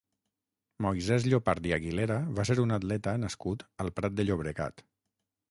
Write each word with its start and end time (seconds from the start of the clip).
Moisès 0.85 1.27
Llopart 1.27 1.67
i 1.71 1.75
Aguilera 1.77 2.17
va 2.39 2.47
ser 2.51 2.57
un 2.65 2.75
atleta 2.79 3.15
nascut 3.27 3.67
al 3.85 3.95
Prat 4.01 4.19
de 4.19 4.27
Llobregat. 4.29 4.85